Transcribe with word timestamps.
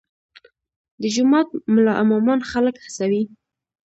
د 1.01 1.03
جومات 1.15 1.47
ملا 1.73 1.93
امامان 2.03 2.39
خلک 2.51 2.75
هڅوي؟ 2.85 3.23